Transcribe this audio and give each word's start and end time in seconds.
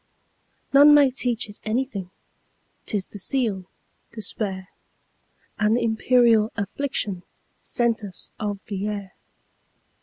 None 0.73 0.95
may 0.95 1.11
teach 1.11 1.47
it 1.47 1.59
anything,'T 1.63 2.95
is 2.97 3.09
the 3.09 3.19
seal, 3.19 3.65
despair,—An 4.13 5.77
imperial 5.77 6.51
afflictionSent 6.57 8.03
us 8.03 8.31
of 8.39 8.65
the 8.65 8.87
air. 8.87 9.13